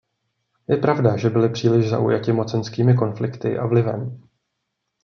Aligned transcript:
Je 0.69 0.77
pravda, 0.77 1.17
že 1.17 1.29
byli 1.29 1.49
příliš 1.49 1.89
zaujati 1.89 2.31
mocenskými 2.31 2.93
konflikty 2.93 3.57
a 3.57 3.65
vlivem. 3.65 4.27